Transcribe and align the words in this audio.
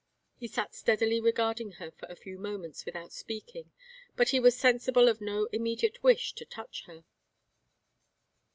He 0.35 0.47
sat 0.47 0.73
steadily 0.73 1.21
regarding 1.21 1.73
her 1.73 1.91
for 1.91 2.07
a 2.09 2.15
few 2.15 2.39
moments 2.39 2.87
without 2.87 3.13
speaking, 3.13 3.71
but 4.15 4.29
he 4.29 4.39
was 4.39 4.57
sensible 4.57 5.07
of 5.07 5.21
no 5.21 5.45
immediate 5.51 6.01
wish 6.01 6.33
to 6.33 6.43
touch 6.45 6.85
her. 6.87 7.05